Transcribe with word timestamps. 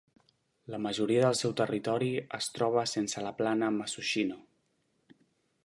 La 0.75 0.79
majoria 0.85 1.25
del 1.25 1.35
seu 1.41 1.51
territori 1.59 2.09
es 2.39 2.47
troba 2.55 2.87
sobre 2.93 3.25
la 3.27 3.35
plana 3.43 3.69
Musashino. 3.77 4.39